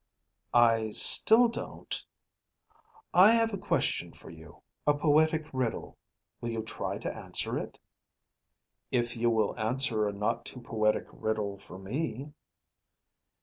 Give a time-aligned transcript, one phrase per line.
[0.55, 2.03] "I still don't..."
[3.13, 5.95] "I have a question for you, a poetic riddle.
[6.41, 7.77] Will you try to answer it?"
[8.89, 12.33] "If you will answer a not too poetic riddle for me."